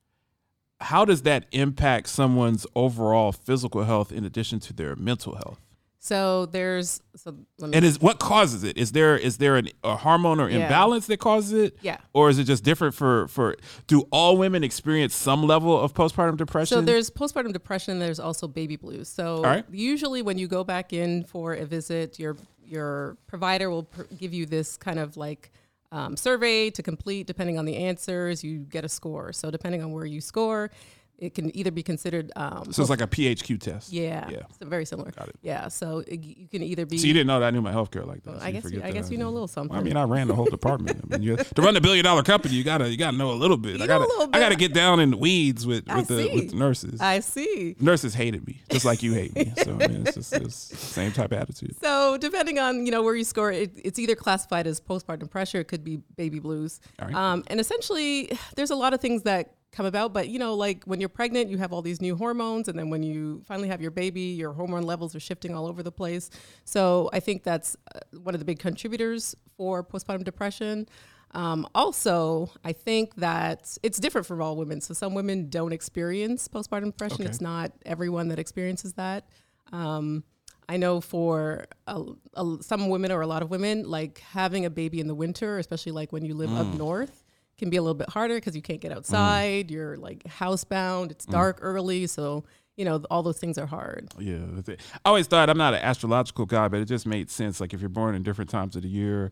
how 0.83 1.05
does 1.05 1.21
that 1.21 1.45
impact 1.53 2.09
someone's 2.09 2.67
overall 2.75 3.31
physical 3.31 3.83
health 3.83 4.11
in 4.11 4.25
addition 4.25 4.59
to 4.59 4.73
their 4.73 4.95
mental 4.97 5.35
health 5.35 5.61
So 6.03 6.47
there's 6.47 7.01
so 7.15 7.33
let 7.59 7.69
me 7.69 7.77
and 7.77 7.85
is 7.85 8.01
what 8.01 8.19
causes 8.19 8.65
it 8.65 8.77
is 8.77 8.91
there 8.91 9.15
is 9.15 9.37
there 9.37 9.55
an, 9.55 9.69
a 9.85 9.95
hormone 9.95 10.41
or 10.41 10.49
Yeah. 10.49 10.63
imbalance 10.63 11.07
that 11.07 11.21
causes 11.21 11.53
it 11.53 11.77
Yeah. 11.81 11.95
or 12.11 12.29
is 12.29 12.37
it 12.39 12.43
just 12.43 12.61
different 12.65 12.93
for 12.93 13.29
for 13.29 13.55
do 13.87 14.01
all 14.11 14.35
women 14.35 14.65
experience 14.65 15.15
some 15.15 15.43
level 15.47 15.79
of 15.79 15.93
postpartum 15.93 16.35
depression 16.35 16.75
So 16.75 16.81
there's 16.81 17.09
postpartum 17.09 17.53
depression. 17.53 17.99
There's 17.99 18.19
also 18.19 18.49
baby 18.49 18.75
blues. 18.75 19.07
So 19.07 19.41
right. 19.43 19.63
usually 19.71 20.21
when 20.21 20.37
you 20.37 20.49
go 20.49 20.65
back 20.65 20.91
in 20.91 21.23
for 21.23 21.53
a 21.53 21.65
visit, 21.65 22.19
your 22.19 22.35
your 22.65 23.15
provider 23.27 23.69
will 23.69 23.83
pr- 23.83 24.01
give 24.17 24.33
you 24.33 24.45
this 24.45 24.75
kind 24.75 24.99
of 24.99 25.15
like 25.15 25.51
um, 25.93 26.17
survey 26.17 26.69
to 26.71 26.83
complete. 26.83 27.27
Depending 27.27 27.57
on 27.57 27.63
the 27.63 27.77
answers, 27.77 28.43
you 28.43 28.59
get 28.59 28.83
a 28.83 28.89
score. 28.89 29.31
So 29.31 29.49
depending 29.51 29.81
on 29.81 29.93
where 29.93 30.05
you 30.05 30.19
score, 30.19 30.69
it 31.17 31.33
can 31.33 31.55
either 31.55 31.71
be 31.71 31.83
considered. 31.83 32.31
Um, 32.35 32.71
so 32.73 32.81
it's 32.81 32.89
like 32.89 33.01
a 33.01 33.07
phq 33.07 33.59
test 33.59 33.91
yeah, 33.91 34.29
yeah 34.29 34.39
so 34.59 34.65
very 34.67 34.85
similar. 34.85 35.11
Got 35.11 35.29
it. 35.29 35.35
Yeah, 35.41 35.67
so 35.67 36.03
it, 36.07 36.23
you 36.23 36.47
can 36.47 36.63
either 36.63 36.85
be. 36.85 36.97
so 36.97 37.07
you 37.07 37.13
didn't 37.13 37.27
know 37.27 37.39
that 37.39 37.47
i 37.47 37.49
knew 37.51 37.61
my 37.61 37.71
healthcare 37.71 38.05
like 38.05 38.23
that 38.23 38.39
so 38.39 38.45
I 38.45 38.51
guess 38.51 38.71
you, 38.71 38.81
I 38.83 38.91
guess 38.91 39.11
you 39.11 39.17
know 39.17 39.29
a 39.29 39.31
little 39.31 39.47
something. 39.47 39.71
Well, 39.71 39.79
I 39.79 39.83
mean, 39.83 39.97
I 39.97 40.03
ran 40.03 40.27
the 40.27 40.35
whole 40.35 40.45
department. 40.49 41.01
I 41.11 41.17
mean, 41.17 41.37
to 41.37 41.61
run 41.61 41.75
a 41.75 41.81
billion 41.81 42.03
dollar 42.03 42.23
company, 42.23 42.55
you 42.55 42.63
gotta 42.63 42.89
you 42.89 42.97
gotta 42.97 43.17
know 43.17 43.31
a 43.31 43.33
little 43.33 43.57
bit. 43.57 43.69
I 43.69 43.73
You 43.73 43.79
know 43.79 43.87
gotta 43.87 44.05
a 44.05 44.07
little 44.07 44.29
I 44.33 44.39
gotta 44.39 44.55
get 44.55 44.73
down 44.73 44.99
in 44.99 45.11
the 45.11 45.17
weeds 45.17 45.65
with 45.65 45.85
with 45.87 46.07
the 46.07 46.31
with 46.33 46.51
the 46.51 46.55
nurses. 46.55 46.99
I 47.01 47.19
see. 47.19 47.75
nurses 47.79 48.13
hated 48.13 48.45
me 48.45 48.61
just 48.69 48.85
like 48.85 49.03
you 49.03 49.13
hate 49.13 49.35
me. 49.35 49.53
So 49.63 49.77
I 49.79 49.87
mean, 49.87 50.07
it's 50.07 50.15
just 50.15 50.33
it's 50.33 50.67
the 50.69 50.75
same 50.75 51.11
type 51.13 51.31
of 51.31 51.37
attitude. 51.37 51.75
So 51.81 52.17
depending 52.17 52.59
on 52.59 52.85
you 52.85 52.91
know 52.91 53.01
where 53.01 53.15
you 53.15 53.23
score, 53.23 53.51
it, 53.51 53.71
it's 53.75 53.97
either 53.97 54.15
classified 54.15 54.67
as 54.67 54.81
postpartum 54.81 55.29
pressure, 55.29 55.59
it 55.59 55.67
could 55.67 55.83
be 55.83 55.97
baby 56.17 56.39
blues, 56.39 56.81
right. 57.01 57.13
um, 57.13 57.43
and 57.47 57.59
essentially 57.59 58.37
there's 58.55 58.71
a 58.71 58.75
lot 58.75 58.93
of 58.93 58.99
things 58.99 59.23
that 59.23 59.53
come 59.73 59.85
about. 59.85 60.13
But 60.13 60.29
you 60.29 60.39
know, 60.39 60.53
like 60.53 60.83
when 60.85 60.99
you're 61.01 61.09
pregnant, 61.09 61.49
you 61.49 61.57
have 61.57 61.73
all 61.73 61.81
these 61.81 61.99
new 61.99 62.15
hormones, 62.15 62.67
and 62.69 62.79
then 62.79 62.89
when 62.89 63.03
you 63.03 63.41
finally 63.45 63.67
have 63.67 63.81
your 63.81 63.91
baby, 63.91 64.21
your 64.21 64.53
hormone 64.53 64.83
levels 64.83 65.13
are 65.15 65.19
shifting 65.19 65.53
all 65.53 65.67
over 65.67 65.83
the 65.83 65.91
place. 65.91 66.29
So 66.63 67.09
I 67.11 67.19
think 67.19 67.43
that's 67.43 67.75
uh, 67.93 67.99
one 68.21 68.33
of 68.35 68.39
the 68.39 68.45
big 68.45 68.59
contributors 68.59 69.35
for 69.57 69.83
postpartum 69.83 70.23
depression. 70.23 70.87
Um, 71.31 71.67
also, 71.73 72.51
I 72.63 72.73
think 72.73 73.15
that 73.15 73.75
it's 73.81 73.99
different 73.99 74.27
for 74.27 74.39
all 74.41 74.55
women. 74.55 74.79
So 74.81 74.93
some 74.93 75.15
women 75.15 75.49
don't 75.49 75.73
experience 75.73 76.47
postpartum 76.47 76.85
depression. 76.91 77.21
Okay. 77.21 77.29
It's 77.29 77.41
not 77.41 77.71
everyone 77.85 78.27
that 78.27 78.37
experiences 78.37 78.93
that. 78.93 79.27
Um, 79.71 80.23
I 80.69 80.77
know 80.77 81.01
for 81.01 81.65
a, 81.87 82.03
a, 82.35 82.57
some 82.61 82.87
women 82.89 83.11
or 83.11 83.21
a 83.21 83.27
lot 83.27 83.41
of 83.41 83.49
women, 83.49 83.89
like 83.89 84.19
having 84.19 84.65
a 84.65 84.69
baby 84.69 84.99
in 84.99 85.07
the 85.07 85.15
winter, 85.15 85.57
especially 85.57 85.91
like 85.91 86.11
when 86.11 86.23
you 86.23 86.35
live 86.35 86.51
Mm. 86.51 86.59
up 86.59 86.73
north, 86.77 87.22
can 87.63 87.69
be 87.69 87.77
a 87.77 87.81
little 87.81 87.95
bit 87.95 88.09
harder 88.09 88.35
because 88.35 88.55
you 88.55 88.61
can't 88.61 88.81
get 88.81 88.91
outside. 88.91 89.71
You're 89.71 89.95
like 89.95 90.23
housebound. 90.25 91.07
Mm. 91.07 91.11
It's 91.11 91.25
dark 91.25 91.59
early, 91.61 92.07
so 92.07 92.43
you 92.75 92.83
know 92.83 93.01
all 93.09 93.23
those 93.23 93.39
things 93.39 93.57
are 93.57 93.65
hard. 93.65 94.09
Yeah. 94.19 94.39
I 94.67 94.77
always 95.05 95.27
thought 95.27 95.49
I'm 95.49 95.57
not 95.57 95.73
an 95.73 95.81
astrological 95.81 96.45
guy, 96.45 96.67
but 96.67 96.81
it 96.81 96.85
just 96.85 97.07
made 97.07 97.31
sense. 97.31 97.61
Like 97.61 97.73
if 97.73 97.79
you're 97.79 97.89
born 97.89 98.15
in 98.15 98.23
different 98.23 98.49
times 98.49 98.75
of 98.75 98.81
the 98.81 98.89
year, 98.89 99.31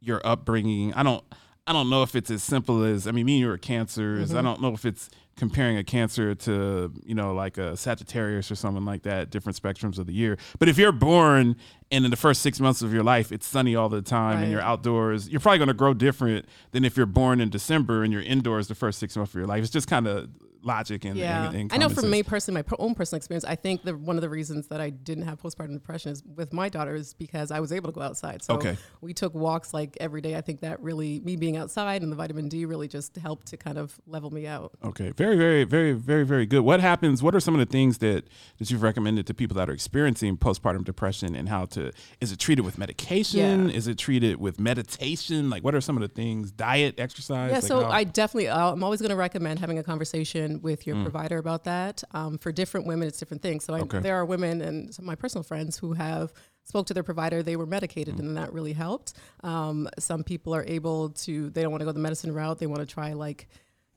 your 0.00 0.20
upbringing. 0.24 0.94
I 0.94 1.02
don't. 1.02 1.24
I 1.66 1.72
don't 1.72 1.88
know 1.88 2.02
if 2.02 2.16
it's 2.16 2.30
as 2.30 2.42
simple 2.42 2.82
as 2.82 3.06
I 3.06 3.12
mean, 3.12 3.26
me 3.26 3.34
and 3.34 3.40
you 3.40 3.50
are 3.50 3.58
cancers. 3.58 4.30
Mm-hmm. 4.30 4.38
I 4.38 4.42
don't 4.42 4.60
know 4.60 4.72
if 4.74 4.84
it's 4.84 5.08
comparing 5.36 5.78
a 5.78 5.84
cancer 5.84 6.34
to 6.34 6.92
you 7.04 7.14
know 7.14 7.32
like 7.32 7.56
a 7.56 7.76
Sagittarius 7.76 8.50
or 8.50 8.56
something 8.56 8.84
like 8.84 9.02
that, 9.02 9.30
different 9.30 9.60
spectrums 9.60 9.98
of 9.98 10.06
the 10.06 10.12
year. 10.12 10.38
But 10.58 10.68
if 10.68 10.76
you're 10.76 10.92
born 10.92 11.56
and 11.90 12.04
in 12.04 12.10
the 12.10 12.16
first 12.16 12.42
six 12.42 12.58
months 12.58 12.82
of 12.82 12.92
your 12.92 13.02
life 13.02 13.30
it's 13.30 13.46
sunny 13.46 13.76
all 13.76 13.88
the 13.88 14.02
time 14.02 14.36
right. 14.36 14.42
and 14.42 14.52
you're 14.52 14.60
outdoors, 14.60 15.28
you're 15.28 15.40
probably 15.40 15.58
going 15.58 15.68
to 15.68 15.74
grow 15.74 15.94
different 15.94 16.46
than 16.72 16.84
if 16.84 16.96
you're 16.96 17.06
born 17.06 17.40
in 17.40 17.48
December 17.48 18.02
and 18.02 18.12
you're 18.12 18.22
indoors 18.22 18.66
the 18.66 18.74
first 18.74 18.98
six 18.98 19.16
months 19.16 19.32
of 19.32 19.38
your 19.38 19.46
life. 19.46 19.62
It's 19.62 19.70
just 19.70 19.88
kind 19.88 20.06
of 20.06 20.28
logic 20.62 21.04
and 21.04 21.16
yeah. 21.16 21.46
And, 21.48 21.56
and 21.56 21.72
I 21.72 21.76
know 21.76 21.88
for 21.88 22.02
me 22.02 22.22
personally, 22.22 22.62
my 22.68 22.76
own 22.78 22.94
personal 22.94 23.18
experience, 23.18 23.44
I 23.44 23.54
think 23.54 23.82
that 23.84 23.98
one 23.98 24.16
of 24.16 24.22
the 24.22 24.28
reasons 24.28 24.68
that 24.68 24.80
I 24.80 24.90
didn't 24.90 25.24
have 25.24 25.40
postpartum 25.40 25.74
depression 25.74 26.12
is 26.12 26.22
with 26.22 26.52
my 26.52 26.68
daughter 26.68 26.94
is 26.94 27.14
because 27.14 27.50
I 27.50 27.60
was 27.60 27.72
able 27.72 27.90
to 27.90 27.94
go 27.94 28.02
outside. 28.02 28.42
So 28.42 28.54
okay. 28.54 28.76
we 29.00 29.12
took 29.12 29.34
walks 29.34 29.74
like 29.74 29.96
every 30.00 30.20
day. 30.20 30.36
I 30.36 30.40
think 30.40 30.60
that 30.60 30.80
really 30.80 31.20
me 31.20 31.36
being 31.36 31.56
outside 31.56 32.02
and 32.02 32.10
the 32.10 32.16
vitamin 32.16 32.48
D 32.48 32.64
really 32.64 32.88
just 32.88 33.16
helped 33.16 33.48
to 33.48 33.56
kind 33.56 33.78
of 33.78 33.98
level 34.06 34.30
me 34.30 34.46
out. 34.46 34.72
Okay, 34.84 35.10
very, 35.10 35.36
very, 35.36 35.64
very, 35.64 35.92
very, 35.92 36.24
very 36.24 36.46
good. 36.46 36.62
What 36.62 36.80
happens? 36.80 37.22
What 37.22 37.34
are 37.34 37.40
some 37.40 37.54
of 37.54 37.60
the 37.60 37.70
things 37.70 37.98
that 37.98 38.28
that 38.58 38.70
you've 38.70 38.82
recommended 38.82 39.26
to 39.26 39.34
people 39.34 39.56
that 39.56 39.68
are 39.68 39.72
experiencing 39.72 40.36
postpartum 40.36 40.84
depression 40.84 41.34
and 41.34 41.48
how 41.48 41.66
to? 41.66 41.92
Is 42.20 42.32
it 42.32 42.38
treated 42.38 42.64
with 42.64 42.78
medication? 42.78 43.68
Yeah. 43.68 43.76
Is 43.76 43.86
it 43.86 43.98
treated 43.98 44.40
with 44.40 44.60
meditation? 44.60 45.50
Like, 45.50 45.64
what 45.64 45.74
are 45.74 45.80
some 45.80 45.96
of 45.96 46.02
the 46.02 46.08
things? 46.08 46.50
Diet, 46.50 46.98
exercise. 46.98 47.50
Yeah, 47.50 47.56
like 47.56 47.64
so 47.64 47.84
how? 47.84 47.90
I 47.90 48.04
definitely, 48.04 48.48
uh, 48.48 48.72
I'm 48.72 48.84
always 48.84 49.00
going 49.00 49.10
to 49.10 49.16
recommend 49.16 49.58
having 49.58 49.78
a 49.78 49.82
conversation 49.82 50.51
with 50.60 50.86
your 50.86 50.96
mm. 50.96 51.02
provider 51.02 51.38
about 51.38 51.64
that. 51.64 52.02
Um, 52.12 52.38
for 52.38 52.52
different 52.52 52.86
women, 52.86 53.08
it's 53.08 53.18
different 53.18 53.42
things. 53.42 53.64
So 53.64 53.74
I, 53.74 53.80
okay. 53.80 54.00
there 54.00 54.16
are 54.16 54.24
women 54.24 54.60
and 54.60 54.94
some 54.94 55.04
of 55.04 55.06
my 55.06 55.14
personal 55.14 55.42
friends 55.42 55.78
who 55.78 55.92
have 55.94 56.32
spoke 56.64 56.86
to 56.86 56.94
their 56.94 57.02
provider, 57.02 57.42
they 57.42 57.56
were 57.56 57.66
medicated, 57.66 58.16
mm. 58.16 58.20
and 58.20 58.36
that 58.36 58.52
really 58.52 58.72
helped. 58.72 59.14
Um, 59.42 59.88
some 59.98 60.22
people 60.24 60.54
are 60.54 60.64
able 60.66 61.10
to, 61.10 61.50
they 61.50 61.62
don't 61.62 61.70
want 61.70 61.80
to 61.80 61.86
go 61.86 61.92
the 61.92 62.00
medicine 62.00 62.32
route. 62.32 62.58
They 62.58 62.66
want 62.66 62.80
to 62.80 62.86
try 62.86 63.12
like 63.14 63.48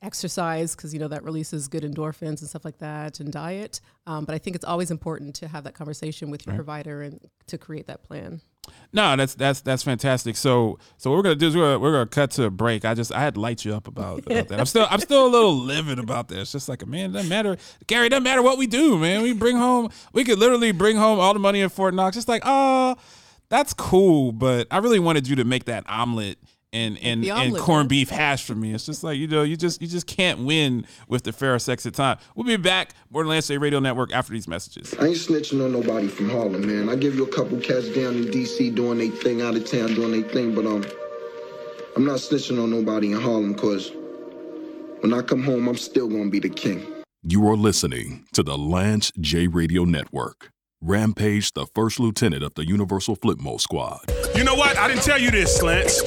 exercise 0.05 0.75
because 0.75 0.93
you 0.93 0.99
know 0.99 1.07
that 1.07 1.23
releases 1.23 1.67
good 1.67 1.83
endorphins 1.83 2.39
and 2.39 2.47
stuff 2.49 2.63
like 2.63 2.77
that 2.77 3.19
and 3.19 3.31
diet 3.31 3.81
um, 4.05 4.23
but 4.23 4.35
i 4.35 4.37
think 4.37 4.55
it's 4.55 4.65
always 4.65 4.91
important 4.91 5.33
to 5.33 5.47
have 5.47 5.63
that 5.63 5.73
conversation 5.73 6.29
with 6.29 6.45
your 6.45 6.53
right. 6.53 6.57
provider 6.57 7.01
and 7.01 7.19
to 7.47 7.57
create 7.57 7.87
that 7.87 8.03
plan 8.03 8.39
no, 8.93 9.15
that's 9.15 9.35
that's 9.35 9.61
that's 9.61 9.83
fantastic. 9.83 10.35
So 10.37 10.79
so 10.97 11.09
what 11.09 11.17
we're 11.17 11.23
gonna 11.23 11.35
do 11.35 11.47
is 11.47 11.55
we're 11.55 11.63
gonna, 11.63 11.79
we're 11.79 11.91
gonna 11.91 12.05
cut 12.07 12.31
to 12.31 12.45
a 12.45 12.49
break. 12.49 12.85
I 12.85 12.93
just 12.93 13.13
I 13.13 13.19
had 13.19 13.35
to 13.35 13.39
light 13.39 13.65
you 13.65 13.75
up 13.75 13.87
about, 13.87 14.19
about 14.19 14.47
that. 14.47 14.59
I'm 14.59 14.65
still 14.65 14.87
I'm 14.89 14.99
still 14.99 15.25
a 15.25 15.29
little 15.29 15.55
livid 15.55 15.99
about 15.99 16.29
this. 16.29 16.51
Just 16.51 16.69
like 16.69 16.81
a 16.81 16.85
man, 16.85 17.11
it 17.11 17.13
doesn't 17.13 17.29
matter, 17.29 17.57
Gary. 17.87 18.07
It 18.07 18.09
doesn't 18.09 18.23
matter 18.23 18.41
what 18.41 18.57
we 18.57 18.67
do, 18.67 18.97
man. 18.97 19.21
We 19.21 19.33
bring 19.33 19.57
home 19.57 19.89
we 20.13 20.23
could 20.23 20.39
literally 20.39 20.71
bring 20.71 20.97
home 20.97 21.19
all 21.19 21.33
the 21.33 21.39
money 21.39 21.61
in 21.61 21.69
Fort 21.69 21.93
Knox. 21.93 22.15
Just 22.15 22.27
like 22.27 22.43
oh, 22.45 22.95
that's 23.49 23.73
cool, 23.73 24.31
but 24.31 24.67
I 24.71 24.77
really 24.77 24.99
wanted 24.99 25.27
you 25.27 25.35
to 25.37 25.43
make 25.43 25.65
that 25.65 25.83
omelet 25.89 26.37
and 26.75 26.99
and, 27.01 27.25
and 27.25 27.57
corned 27.57 27.89
beef 27.89 28.09
hash 28.09 28.43
for 28.43 28.53
me. 28.53 28.73
It's 28.73 28.85
just 28.85 29.03
like 29.03 29.17
you 29.17 29.27
know, 29.27 29.43
you 29.43 29.55
just 29.55 29.81
you 29.81 29.87
just 29.87 30.07
can't 30.07 30.41
win 30.41 30.85
with 31.07 31.23
the 31.23 31.31
fair 31.31 31.57
sex 31.57 31.85
at 31.85 31.93
time. 31.93 32.17
We'll 32.35 32.45
be 32.45 32.57
back, 32.57 32.93
Borderland 33.09 33.43
State 33.43 33.57
Radio 33.57 33.79
Network, 33.79 34.11
after 34.13 34.33
these 34.33 34.47
messages. 34.47 34.93
I 34.99 35.07
ain't 35.07 35.15
snitching 35.15 35.63
on 35.63 35.71
nobody 35.71 36.07
from 36.07 36.29
Harlem, 36.29 36.67
man. 36.67 36.89
I 36.89 36.95
give 36.95 37.15
you 37.15 37.23
a 37.23 37.31
couple 37.31 37.59
cats 37.59 37.89
down 37.89 38.15
in 38.15 38.31
D.C. 38.31 38.71
doing 38.71 38.97
their 38.97 39.09
thing, 39.09 39.41
out 39.41 39.55
of 39.55 39.69
town 39.69 39.95
doing 39.95 40.11
their 40.11 40.29
thing, 40.29 40.53
but 40.53 40.65
um, 40.65 40.85
I'm 41.95 42.05
not 42.05 42.17
snitching 42.17 42.61
on 42.61 42.69
nobody 42.69 43.13
in 43.13 43.21
Harlem, 43.21 43.55
cause 43.55 43.91
when 44.99 45.13
I 45.13 45.21
come 45.21 45.43
home, 45.43 45.67
I'm 45.67 45.77
still 45.77 46.09
gonna 46.09 46.29
be 46.29 46.39
the 46.39 46.49
king. 46.49 46.85
You 47.23 47.47
are 47.47 47.55
listening 47.55 48.25
to 48.33 48.43
the 48.43 48.57
Lance 48.57 49.11
J 49.19 49.47
Radio 49.47 49.85
Network. 49.85 50.51
Rampage, 50.81 51.53
the 51.53 51.65
first 51.73 51.99
lieutenant 51.99 52.43
of 52.43 52.53
the 52.53 52.67
Universal 52.67 53.15
Flipmo 53.15 53.59
Squad. 53.59 54.01
You 54.35 54.43
know 54.43 54.53
what? 54.53 54.77
I 54.77 54.87
didn't 54.87 55.03
tell 55.03 55.19
you 55.19 55.31
this, 55.31 55.61
Lance. 55.63 56.01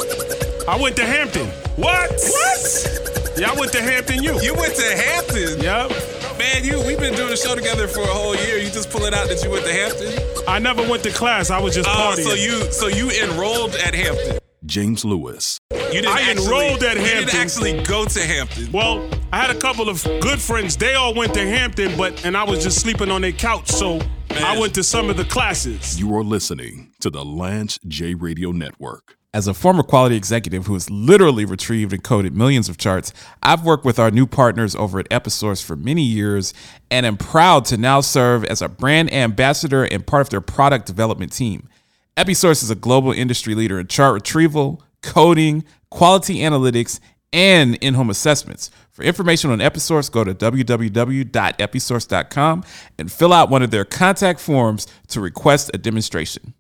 I 0.69 0.77
went 0.77 0.97
to 0.97 1.07
Hampton. 1.07 1.47
What? 1.77 2.11
What? 2.11 3.39
Yeah, 3.39 3.53
I 3.53 3.55
went 3.59 3.73
to 3.73 3.81
Hampton 3.81 4.23
U. 4.23 4.39
You 4.43 4.55
went 4.55 4.75
to 4.75 4.83
Hampton? 4.83 5.61
Yep. 5.63 6.39
Man, 6.39 6.63
you 6.63 6.77
we've 6.87 7.01
been 7.01 7.15
doing 7.15 7.33
a 7.33 7.39
show 7.39 7.55
together 7.55 7.89
for 7.89 8.03
a 8.03 8.07
whole 8.07 8.37
year. 8.37 8.59
You 8.59 8.69
just 8.69 8.91
pull 8.91 9.07
it 9.07 9.15
out 9.15 9.29
that 9.29 9.43
you 9.43 9.49
went 9.49 9.65
to 9.65 9.73
Hampton? 9.73 10.13
I 10.47 10.59
never 10.59 10.87
went 10.87 11.05
to 11.05 11.11
class. 11.11 11.49
I 11.51 11.59
was 11.59 11.75
just 11.75 11.89
oh, 11.89 11.93
partying. 11.93 12.23
so 12.23 12.35
you 12.35 12.71
so 12.71 12.87
you 12.87 13.09
enrolled 13.09 13.77
at 13.77 13.95
Hampton. 13.95 14.41
James 14.67 15.07
Lewis. 15.07 15.59
You 15.71 16.03
didn't 16.03 16.09
I 16.09 16.21
actually, 16.21 16.45
enrolled 16.45 16.83
at 16.83 16.99
you 16.99 17.03
Hampton. 17.03 17.27
didn't 17.29 17.41
actually 17.41 17.83
go 17.85 18.05
to 18.05 18.21
Hampton. 18.21 18.71
Well, 18.71 19.09
I 19.33 19.41
had 19.41 19.49
a 19.57 19.59
couple 19.59 19.89
of 19.89 20.05
good 20.21 20.39
friends. 20.39 20.77
They 20.77 20.97
all 20.97 21.15
went 21.15 21.33
to 21.33 21.49
Hampton, 21.49 21.97
but 21.97 22.27
and 22.27 22.37
I 22.37 22.45
was 22.45 22.63
just 22.63 22.79
sleeping 22.83 23.11
on 23.11 23.23
their 23.23 23.33
couch, 23.33 23.69
so 23.71 24.01
Man. 24.29 24.45
I 24.45 24.59
went 24.59 24.75
to 24.75 24.85
some 24.85 25.09
of 25.09 25.17
the 25.17 25.25
classes. 25.25 25.99
You 25.99 26.15
are 26.15 26.23
listening 26.23 26.93
to 27.01 27.09
the 27.09 27.25
Lance 27.25 27.79
J 27.89 28.13
Radio 28.13 28.53
Network. 28.53 29.18
As 29.35 29.47
a 29.47 29.53
former 29.53 29.83
quality 29.83 30.17
executive 30.17 30.65
who 30.67 30.73
has 30.73 30.89
literally 30.89 31.45
retrieved 31.45 31.93
and 31.93 32.03
coded 32.03 32.35
millions 32.35 32.71
of 32.71 32.79
charts, 32.79 33.13
I've 33.43 33.63
worked 33.63 33.85
with 33.85 33.99
our 33.99 34.11
new 34.11 34.27
partners 34.27 34.75
over 34.75 34.99
at 34.99 35.07
Episource 35.11 35.63
for 35.63 35.77
many 35.77 36.01
years 36.03 36.55
and 36.91 37.05
am 37.05 37.19
proud 37.19 37.67
to 37.67 37.77
now 37.77 38.01
serve 38.01 38.43
as 38.47 38.63
a 38.63 38.71
brand 38.71 39.13
ambassador 39.13 39.85
and 39.85 40.07
part 40.07 40.23
of 40.23 40.31
their 40.31 40.41
product 40.41 40.87
development 40.87 41.33
team. 41.33 41.69
Episource 42.17 42.63
is 42.63 42.71
a 42.71 42.75
global 42.75 43.13
industry 43.13 43.55
leader 43.55 43.79
in 43.79 43.87
chart 43.87 44.15
retrieval, 44.15 44.83
coding, 45.03 45.63
quality 45.91 46.39
analytics, 46.39 46.99
and 47.31 47.75
in 47.83 47.93
home 47.93 48.09
assessments. 48.09 48.71
For 48.91 49.03
information 49.03 49.51
on 49.51 49.59
Episource, 49.59 50.11
go 50.11 50.25
to 50.25 50.35
www.episource.com 50.35 52.65
and 52.99 53.13
fill 53.13 53.35
out 53.35 53.51
one 53.51 53.63
of 53.63 53.71
their 53.71 53.85
contact 53.85 54.41
forms 54.41 54.87
to 55.09 55.21
request 55.21 55.71
a 55.75 55.79
demonstration. 55.79 56.55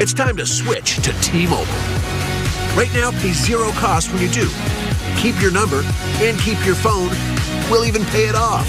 It's 0.00 0.12
time 0.12 0.36
to 0.36 0.46
switch 0.46 0.96
to 0.96 1.12
T 1.22 1.46
Mobile. 1.46 1.97
Right 2.78 2.94
now, 2.94 3.10
pay 3.10 3.32
zero 3.32 3.72
cost 3.72 4.12
when 4.12 4.22
you 4.22 4.28
do. 4.28 4.48
Keep 5.16 5.42
your 5.42 5.50
number 5.50 5.82
and 6.22 6.38
keep 6.38 6.64
your 6.64 6.76
phone. 6.76 7.08
We'll 7.68 7.84
even 7.84 8.04
pay 8.04 8.28
it 8.28 8.36
off. 8.36 8.68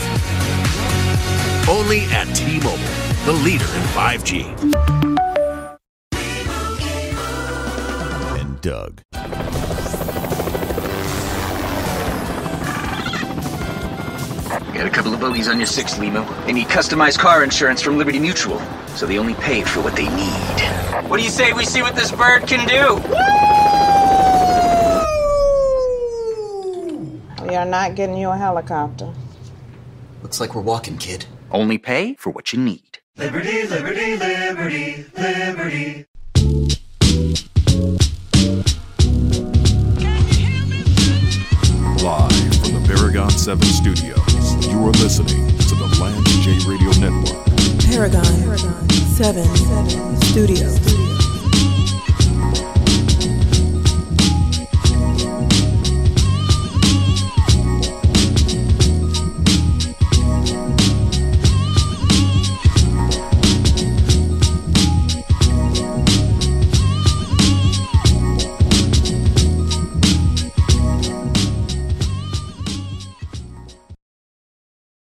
Only 1.69 2.05
at 2.05 2.25
T 2.35 2.57
Mobile, 2.57 2.79
the 3.25 3.33
leader 3.33 3.65
in 3.65 3.83
5G. 3.93 4.45
And 8.39 8.61
Doug. 8.61 9.03
Got 14.73 14.87
a 14.87 14.89
couple 14.89 15.13
of 15.13 15.19
bogeys 15.19 15.47
on 15.47 15.59
your 15.59 15.67
six 15.67 15.99
limo. 15.99 16.23
They 16.47 16.53
need 16.53 16.65
customized 16.65 17.19
car 17.19 17.43
insurance 17.43 17.83
from 17.83 17.99
Liberty 17.99 18.17
Mutual, 18.17 18.59
so 18.95 19.05
they 19.05 19.19
only 19.19 19.35
pay 19.35 19.61
for 19.61 19.81
what 19.81 19.95
they 19.95 20.09
need. 20.09 21.07
What 21.07 21.17
do 21.17 21.23
you 21.23 21.29
say 21.29 21.53
we 21.53 21.65
see 21.65 21.83
what 21.83 21.95
this 21.95 22.11
bird 22.11 22.47
can 22.47 22.67
do? 22.67 23.48
We 27.49 27.55
are 27.55 27.65
not 27.65 27.95
getting 27.95 28.15
you 28.15 28.29
a 28.29 28.37
helicopter. 28.37 29.11
Looks 30.21 30.39
like 30.39 30.53
we're 30.53 30.61
walking, 30.61 30.99
kid. 30.99 31.25
Only 31.49 31.79
pay 31.79 32.13
for 32.13 32.29
what 32.29 32.53
you 32.53 32.59
need. 32.59 32.99
Liberty, 33.17 33.65
liberty, 33.65 34.15
liberty, 34.17 35.05
liberty. 35.17 36.05
Live 42.03 42.55
from 42.61 42.73
the 42.75 42.83
Paragon 42.87 43.31
7 43.31 43.63
studios, 43.63 44.67
you 44.67 44.77
are 44.85 44.91
listening 44.91 45.47
to 45.57 45.73
the 45.73 45.97
Lance 45.99 46.35
J 46.45 46.51
Radio 46.69 46.91
Network. 46.99 47.47
Paragon, 47.89 48.23
7 48.89 49.43
Studios. 50.21 50.88